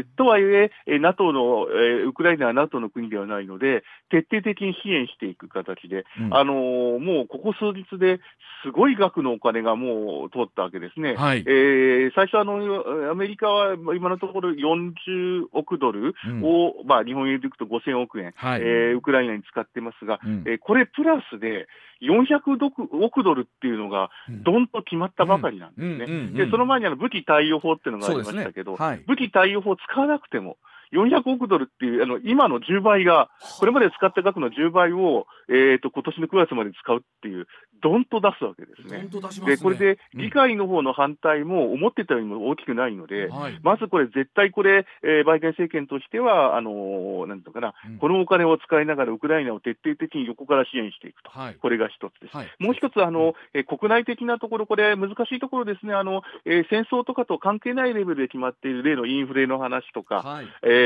[0.00, 8.20] ー、とはいえ、えー、NATO の、えー、ウクライナは NATO の国ではないので、徹底的に支援していく形で、うん、あのー、もうここ数日で
[8.64, 11.16] すごい額のお金がもう通ったわけですね。
[11.16, 21.66] はい、えー、最初あの、アメリカは今のところ40億ドルを、うん、まあ、日本円でいくと5000億円、はい、えー、ウクライナに使ってますが、うん、えー、これプラスで、
[22.02, 22.58] 400
[23.04, 24.62] 億ドルっていうのが、どん。
[24.72, 26.46] と決まったばかりなんですね。
[26.46, 28.76] で、その前にあの武器貸与法っていうのがありましたけど、ね。
[28.78, 30.56] はい、武器貸与法使わなくても、
[30.92, 37.46] 400億ドルっていう、あの、今の10倍が、これまで使った額の10倍を、えっ、ー、と、今年の9月まで使うっていう、
[37.82, 39.08] どんと出すわけですね。
[39.30, 39.46] すね。
[39.46, 51.30] で、これで、議会の方の反対も思ってたよりも大きくないので、うん、まずこれ、絶対これ、えー、バイデン政権としては、あのー、なんとかな、うん、このお金を使いながらウクライナを徹底的に横から支援していくと。
[51.30, 52.36] はい、これが一つです。
[52.36, 60.81] はい、もう一つ、あの、えー、国内的なところ、これ、難しいところですね、あの、えー、戦争とかと関係ないレベルで決まっている例のインフレの話とか、はい、えー、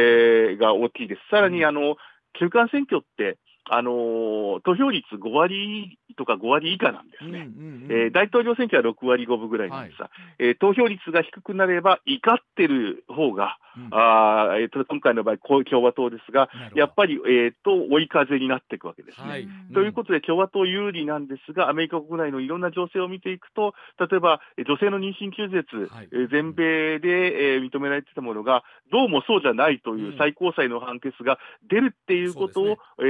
[0.59, 1.21] が大きいです。
[1.31, 1.97] さらに、あの、
[2.39, 7.49] 中間選挙って、あの投票率5割とか5割以下なんですね、
[7.91, 19.29] え大統領選挙は6割5分ぐらいなんですが、はい、えー、投票率が低くなれば、怒ってる方が、うん、あえー、と今回の場合、共和党ですが、やっぱり、えーと、追い風になっていくわけですね。
[19.29, 33.03] はい、ということで、共和党有利なんですが、アメリカ国内のいろんな情勢を見ていくと、例えば女性の妊娠中絶、はい、え全米で、えー、認められていたものが、どうもそうじゃないという最高裁の判決が出るっていうことを、ね、え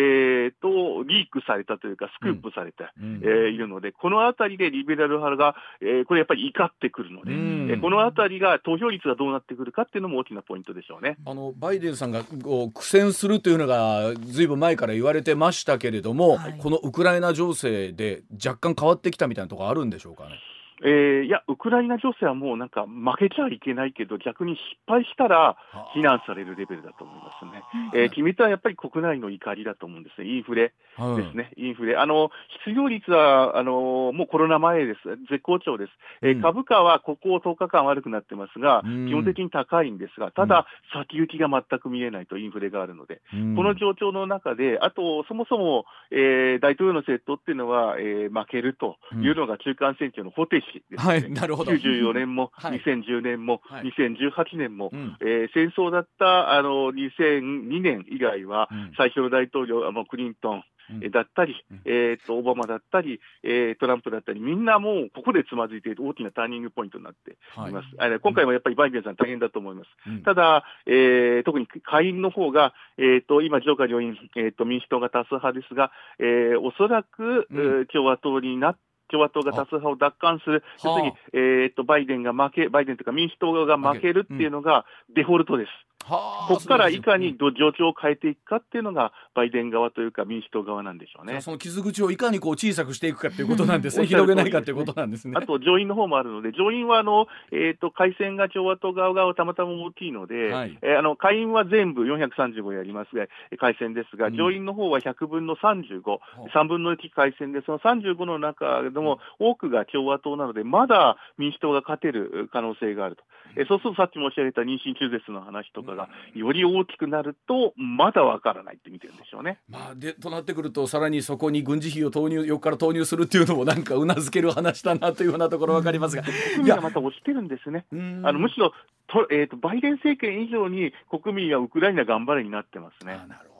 [0.46, 11.17] ーと、リークされたというか、スクープされた、うん、えー、いるので、このあたりでリベラル派が、えー、これやっぱり怒ってくるので、うん、えこのあたりが投票率がどうなってくるかっていうのも大きなポイントでしょうね。
[11.25, 20.39] あのバイデンさんがこう苦戦するというのがずいぶん前から言われてましたけれども、はい、このウクライナ情勢で若干変わってきたみたいなところあるんでしょうかね。
[20.83, 25.57] えー、いや、ウクライナ情勢はもうなんか負けちゃいけないけど、逆に失敗したら
[25.95, 27.62] 非難されるレベルだと思いますね。
[27.95, 30.75] えー、決めたやっぱり国内の怒りだと思うんですね、インフレ
[31.17, 31.97] ですね、インフレ。
[31.97, 32.31] あの
[32.65, 51.73] 失業率はあのもうコロナ前です、絶好調です、えー、株価はここ10日間悪くなってますが、基本的に高いんですが、ただ、先行きが全く見えないと、インフレがあるので、この状況の中で、あと、そもそも、えー、大統領の政党っていうのは、えー、負けるというのが中間選挙の方程式です、ね、はい、なるほど。
[51.73, 60.65] 94年も、はい、2010年も、はい、2018年も、うん、えー、戦争だったあの2002年以外は、うん、最初の大統領、あのクリントン、
[61.13, 67.97] だったり、うん、えーと、オバマだったり、えー、トランプだったり、みんなもうここでつまずいている大きなターニングポイントになっています。
[67.97, 69.89] はい、今回もやっぱりバイデンさん大変だと思います。
[70.07, 85.71] うん、ただ、えー、特に下院の方が、えーと、今、上下両院、えーと、民主党が多数派ですが、えー、おそらく、うん、共和党になって共和党が多数派を奪還する、要するに、えーと、バイデンが負け、バイデンというか民主党が負けるっていうのがデフォルトです。
[86.09, 91.41] ここからいかに状況を変えていくかっていうのが、バイデン側というか、民主党側なんでしょうね。
[91.41, 95.35] その傷口をいかにこう小さくしていくかということなんですね、 広げないかということなんですね。
[95.37, 103.27] あと上院の方もあるので、上院はあの、えーと、改選が共和党側がたまたま大きいので、はい、えー、あの下院は全部435やりますが、
[103.59, 113.25] 改選ですが、上院の方は100分の35、うん、3分の1改選で、その35の中でも多くが共和党なので、まだ民主党が勝てる可能性があると。
[113.57, 119.59] えそうするとさっき申し上げた妊娠中絶の話とかがより大きくなるとまだわからないって見てるんでしょうね。
[119.68, 126.22] まあ、でとなってくるとさらにそこに軍事費を投入横から投入するっていうのもなんかうなずける話だなというふうなところ分かりますが。
[126.22, 127.84] 国民がまた落ちてるんですね。
[127.93, 128.72] あのむしろ
[129.09, 133.20] と、えーと、バイデン政権以上に国民はウクライナ頑張れになってますね。
[133.28, 133.57] なるほど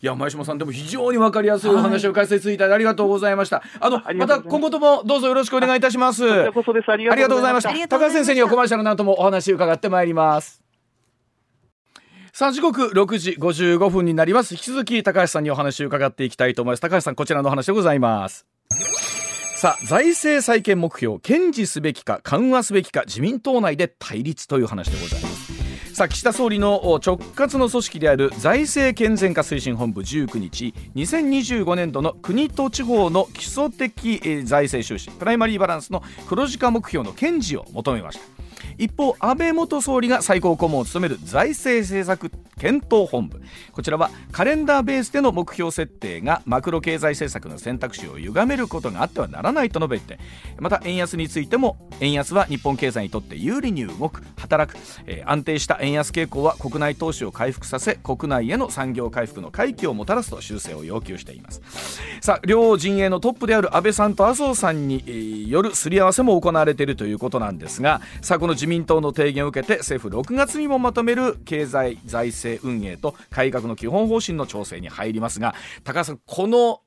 [0.00, 3.62] いや前島さんでも非常に分かりやすいお話を解説いただいてありがとうございました。
[3.80, 6.24] あのまた今後ともどうぞよろしくお願いいたします。
[6.24, 7.88] ありがとうございました。
[7.88, 10.67] 高橋先生にはコマーシャルの後もお話伺ってまいります。
[12.38, 14.54] さあ時刻6時55分になります。
[14.54, 16.80] 引き続き高橋さんにお話を伺っていきたいと思います。
[16.80, 18.46] 高橋さんこちらの話でございます。
[19.56, 25.94] さあ財政再建目標堅持すべきか緩和すべきか自民党内で対立という話でございます。
[25.96, 38.37] さあ岸田総理の直轄の組織である財政健全化推進本部19日2025年度の国と地方の基礎的財政収支プライマリーバランスの黒字化目標の堅持を求めました。
[38.78, 43.40] 一方安倍元総理が最高顧問を務める財政政策検討本部。
[43.72, 50.18] こちらはカレンダーベースでの目標設定がマクロ経済政策の選択肢を歪めることがあってはならないと述べて
[50.58, 54.22] また円安についても円安は日本経済にとって有利に動く。
[54.36, 61.60] 働く、えー、安定した円安傾向は国内投資を回復させ国内への産業回復の回帰をもたらすと修正を要求しています。
[62.20, 76.80] さあ両陣営のトップである安倍さんと麻生さんに、よるすり合わせも行われているということなんですがさあの自民党の提言を受けて政府6月にもまとめる経済財政運営と改革の基本方針の調整に入りますが高橋さんこの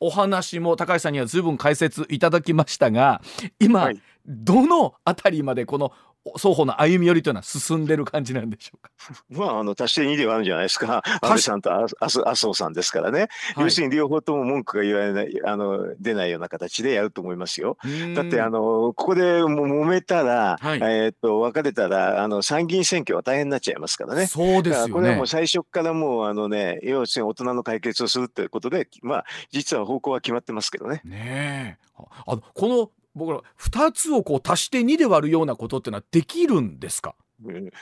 [0.00, 3.20] お話も高橋さんには随分解説いただきましたが
[3.58, 5.92] 今、はい、どの辺りまでこの
[6.36, 8.90] 双方の歩み寄りというのは進んでる感じなんでしょうか？
[9.30, 17.78] まあ、あの足して2ではあるんじゃないですか、 安倍さんと麻生さんですからね、はい、要するに両方とも文句が言われないあの出ないような形でやると思いますよ。
[18.14, 24.26] だってあの、ここでも揉めたら、はい、えー、っと別れたらあの、参議院選挙は大変になっちゃいますからね。
[24.26, 31.00] そうですよねこれはもう最初からもうあの、ね、要するに大人の解決をするということで、まあ、実は方向は決まってますけどね。
[31.04, 31.78] ね
[32.26, 32.90] あのこの
[33.20, 37.14] 僕ら2つをこう足して2で割るようなことってのはできるんですか？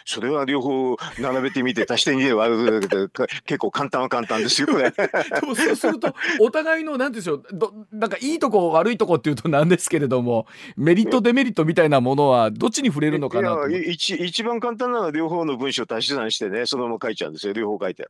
[0.04, 3.10] それは両方並べてみて足して2で割る
[3.44, 4.90] 結構簡単は簡単ですよこれ。
[4.94, 4.96] で
[5.44, 18.06] もそうするとお互いの何でしょうどなんかいいとこ悪いとこっていうとなんですけれどもメリットデメリットみたいなものはどっちに触れるのかなと一一番簡単なのは両方の文章足し算してねそのまま書いちゃうんですよ両方書いて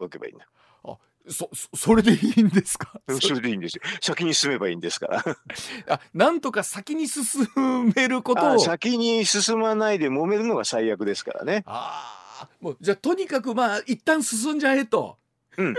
[0.00, 0.46] 書けばいいんだ。
[0.84, 0.96] あ
[1.30, 3.00] そそれでいいんですか？
[3.20, 3.82] それでいいんですよ。
[4.00, 5.24] 先に進めばいいんですから。
[5.94, 7.46] あなんとか先に進
[7.94, 8.54] めること。
[8.54, 11.64] を先に進まないで揉めるのが最悪ですからね。
[11.66, 15.18] ああもうじゃあとにかくまあ一旦進んじゃえと。
[15.56, 15.74] うん。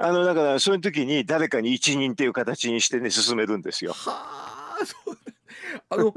[0.00, 3.92] あのだからそういう時に誰かに一任っていう形にしてね進めるんですよ。
[3.94, 5.18] はあそう。
[5.90, 6.14] あの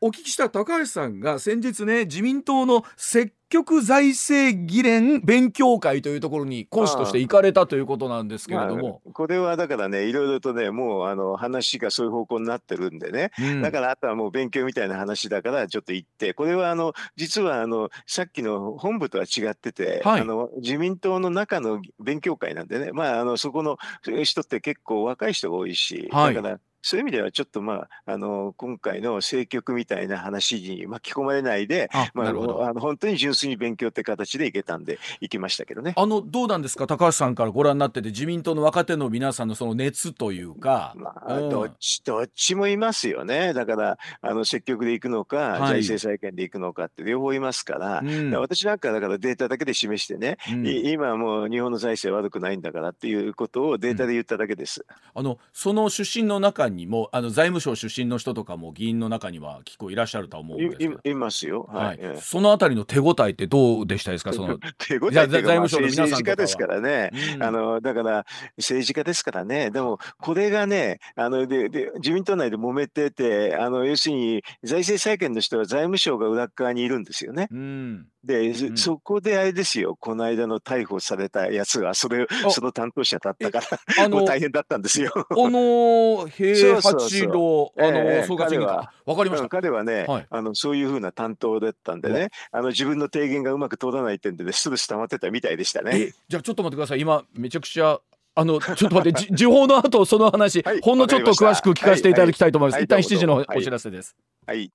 [0.00, 16.34] お聞きした高橋さんが先日ね自民党の積極財政議連勉強会というところに講師として行かれたということなんですけれども、まあ、これはだからねいろいろとねもうあの話がそういう方向になってるんでね、うん、だからあとはもう勉強みたいな話だからちょっと行って。
[16.34, 22.90] これはあの実はあのさっきの本部とは違ってて、はい、あの自民党の中の勉強会なんでね。
[22.92, 23.78] まああのそこの
[24.24, 35.94] 人って結構若い人が多いし、はい、だからそういう意味ではちょっとまあ、あの、今回の政局みたいな話に巻き込まれないで、あまあ、あの本当に純粋に勉強って形でいけたんで、行きましたけどね。
[35.96, 40.92] あの、どうなんですか、高橋さんからご覧になってて、自民党の若手の皆さんのその熱というか。
[40.94, 43.54] まあ、どっち、どっちもいますよね。
[43.54, 54.84] だから、あの、積極で行くのか、はい、財政再建で行くのかって両方いますから、うん、私なんかだからデータだけで示してね、うん、今もう日本の財政悪くないんだからっていうことをデータで言っただけです。
[55.14, 61.00] うん、あの、その出身の中ににもあの財務省出身の人とかも議員の中には結構いらっしゃると思うんですけど。
[61.04, 64.32] いますよ、はい、はい、そのあたりの手応えってどうでしたですか？
[64.32, 69.70] その 手応え財務省の皆さん政治家ですからね、うん、あのだから政治家ですからね。
[69.70, 77.48] でもこれがねあのでで自民党内で揉めててあの要するに財政再建の人は財務省が裏側にいるんですよね。
[77.50, 83.60] うんで、うん、そこであれですよ、この間の逮捕されたやつが、それ、その担当者だったか
[83.98, 85.12] ら、もう大変だったんですよ。
[85.14, 89.48] あの 平八郎、あの総括委員わかりました。
[89.48, 96.14] 彼はね、はい、あのそういうふうな担当だったんでね、あの自分の提言がうまく通らない点で、ね、ストレス溜まってたみたいでしたね。
[96.28, 97.00] じゃあちょっと待ってください。
[97.00, 98.00] 今めちゃくちゃ
[98.36, 102.80] あの ちょっと待って時報の後その話、はい、ほんのちょっと詳しく聞かせていただきたいと思います。
[102.80, 102.86] はい。
[102.88, 104.16] はい、一旦7時のお知らせです。
[104.46, 104.70] はい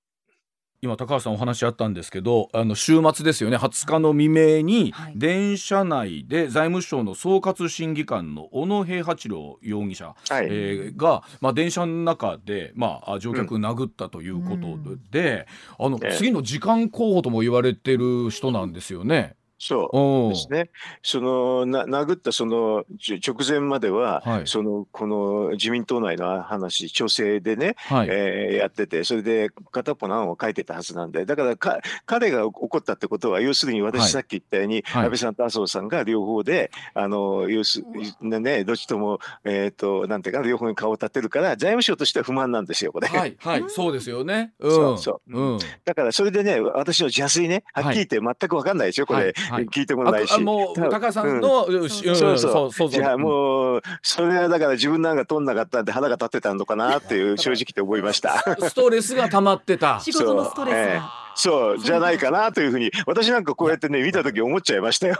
[0.82, 3.58] 今高橋さんお話あったんですけどあの週末ですよね。
[3.58, 14.78] 20日の未明に電車内で財務省の総括審議官の小野平八郎容疑者、はい、えー、が、まあ、電車の中で、まあ、乗客殴ったということ
[15.10, 15.46] で、
[15.78, 19.36] うん、あの次の時間候補とも言われてる人なんですよね。
[19.62, 20.32] そう。
[20.32, 20.70] ですね。
[21.02, 37.82] そのな殴ったその直前までは、はい、そのこの自民党内の話調整でね、はい、えー、やっててそれで片っぽの案を書いてたはずなんでだからか彼が怒ったってことは要するに私さっき言ったように、はい、安倍さんと麻生さんが両方であの要す
[38.22, 43.08] ねどっちともえっ、ー、となんていうか両方に顔を立てるから財務省としては不満なんですよこれ。
[43.08, 44.54] はい、はい、そうですよね。
[44.58, 49.34] うん、そうそう、うん、だからそれでね私の邪推ねはっきり言って全く分かんないですよこれ。
[49.50, 50.40] はい、聞いてもないし。
[50.40, 52.72] もう高さんの、うん、そうそう。
[52.72, 58.38] そうじゃあもうそれはだから自分なんか取んなかったんで腹が立ってたのかなっていう正直って思いました。
[58.60, 60.00] ストレスが溜まってた。
[60.04, 60.80] 仕事のストレスが。
[60.80, 65.16] えーそうじゃないかなというふうに私なんかこうやってね見た時思っちゃいましたよ。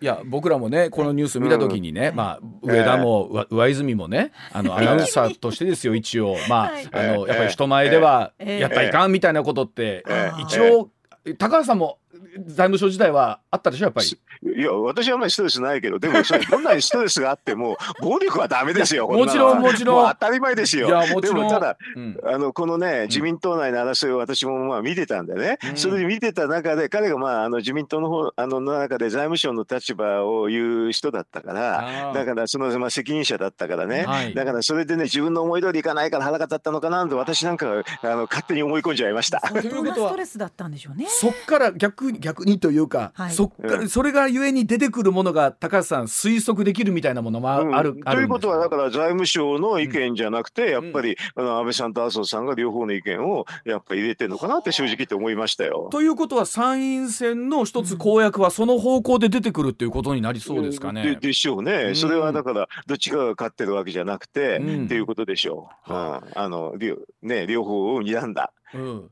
[0.00, 6.36] いや僕らもねこのニュース見た時にね、うん、まあ上田も、上泉もねあのアナウンサーとしてですよ一応。
[6.48, 10.04] まあ、あのやっぱり人前ではやったらいかんみたいなことって、
[10.40, 10.90] 一応
[11.38, 11.98] 高橋さんも
[12.46, 14.18] 財務省時代はあったでしょやっぱり？
[14.58, 20.08] いや私はあんまりストレスないけどでもそれ どんなにストレスがあっても暴力はダメですよもちろんもちろん。
[20.10, 20.88] 当たり前ですよ。
[20.88, 21.36] いやもちろん。
[21.36, 39.40] でもただ、うん、あのこのね自民党内の争いを私もまあ見てたんでね、うん、それで見てた中で彼がまああの自民党の方あの中で財務省の立場を言う人だったからだからその、まあ、責任者だったからね、はい、だからそれでね自分の思い通りいかないから腹が立ったのかなと私なんかあの勝手に思い込んじゃいました。
[39.40, 41.06] 相当なストレスだったんでしょうね。
[41.08, 55.88] そっから逆に逆にというか、はい、そっから、それがゆえに出てくるものが高橋さん推測できるみたいなものもある、うん、あるということはだから財務省の意見じゃなくて、やっぱり、あの安倍さんと麻生さんが両方の意見をやっぱり入れてるのかなって正直言って思いましたよ。
[55.90, 61.02] ということは参院選の一つ公約はその方向で出てくるっていうことになりそうですかね。
[61.02, 65.92] ででしょうね、それはだからどっちかが勝ってるわけじゃなくて、っていうことでしょう。
[65.92, 66.74] うん、あの
[67.22, 68.52] ね両方を睨んだ。
[68.74, 69.10] うん。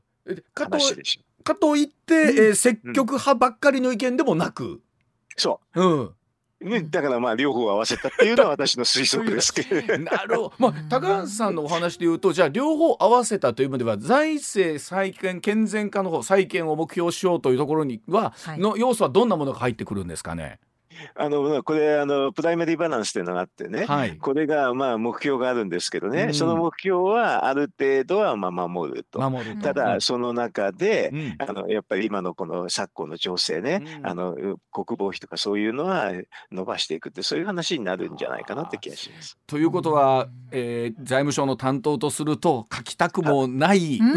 [0.55, 4.81] 話でしょかといって、えー、積極派ばっかりの意見でもなく。
[5.37, 5.81] そう。
[5.81, 6.11] うん。
[6.61, 20.59] ね、だからまあ両方合わせたっていうのは私の推測ですけど なるほど、まあ、高橋さんのお話でいうとじゃあ両方合わせたという意味では財政再建健全化の方再建を目標しようというところには、はい、の要素はどんなものが入ってくるんですかね？
[21.15, 29.19] あのこれあのプライマリーバランスというのがあってね、はい、これがまあ目標があるんですけどね、うん、その目標はある程度はまあ守ると。
[29.61, 34.35] ただその中で、うん、あのやっぱり今のこの昨今の情勢ね、うん、あの
[34.71, 36.11] 国防費とかそういうのは
[36.51, 39.37] 伸ばしていくってそういう話になるんじゃないかなって気がします。
[39.47, 43.99] ということは、えー、財務省の担当とすると書きたくもない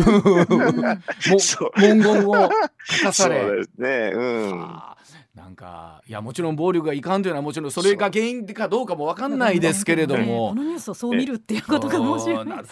[1.76, 2.50] 文言を
[2.84, 3.40] 書かされ。
[3.42, 4.20] そうですね、う
[4.54, 4.82] ん
[5.34, 12.68] なんかいやもちろん暴力がいかんというのはもちろんそれが原因かどうかも分かんないですけれども、このニュースをそう見るっていうことが面白いなんか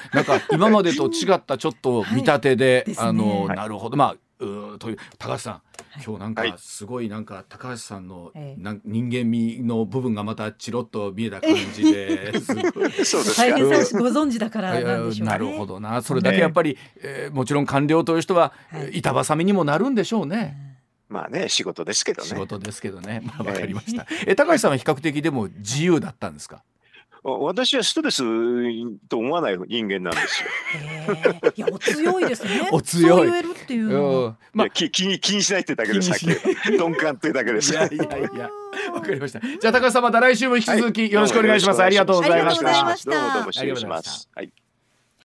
[0.53, 3.97] 今までと違ったちょっと見立てで、 はい、あの、なるほど。
[3.97, 5.63] まあうという高橋さん
[6.05, 12.33] 今日なんかすごいなんか高橋さんのな人間味の部分がまたチロッと見えた感じで
[13.37, 16.01] 大変さご存知だからなんでしょう、ね、なるほどな。
[16.03, 18.53] それだけやっぱり、えー、もちろん官僚という人は、
[18.93, 20.70] 板挟みにもなるんでしょうね。
[21.11, 26.63] まあね仕事ですけどね仕事ですけどねまあわかりました、え高橋さんは比較的でも自由だったんですか？
[27.23, 28.23] 私はストレス
[29.11, 31.53] と思わない人間なんですよ。
[31.55, 32.67] いやお強いですね。
[32.73, 33.31] お強い。
[33.31, 36.09] 言えるっていうのまあ気気に気にしないってだけです。
[36.09, 37.73] さっき鈍感ってだけです。
[37.73, 38.51] いやいやいや。
[38.95, 39.41] わかりました。
[39.41, 41.83] じゃあ高橋さんまた来週も引き続きよろしくお願いします。
[41.83, 42.59] ありがとうございまし
[43.05, 43.11] た。
[43.11, 44.31] どうもどうも失礼します。
[44.35, 44.51] はい。